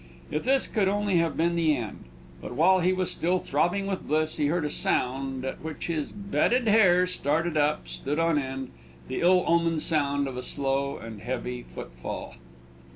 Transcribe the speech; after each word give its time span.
If 0.31 0.41
this 0.45 0.65
could 0.65 0.87
only 0.87 1.17
have 1.17 1.37
been 1.37 1.55
the 1.55 1.77
end! 1.77 2.05
But, 2.41 2.55
while 2.55 2.79
he 2.79 2.91
was 2.91 3.11
still 3.11 3.37
throbbing 3.37 3.85
with 3.85 4.07
bliss, 4.07 4.37
he 4.37 4.47
heard 4.47 4.65
a 4.65 4.69
sound, 4.71 5.45
at 5.45 5.63
which 5.63 5.85
his 5.85 6.11
"bedded 6.11 6.67
hair" 6.67 7.05
started 7.05 7.55
up 7.55 7.81
and 7.81 7.87
stood 7.87 8.17
on 8.17 8.39
end 8.39 8.71
the 9.07 9.19
ill 9.21 9.43
omened 9.45 9.83
sound 9.83 10.27
of 10.27 10.37
a 10.37 10.41
slow 10.41 10.97
and 10.97 11.21
heavy 11.21 11.61
footfall. 11.61 12.33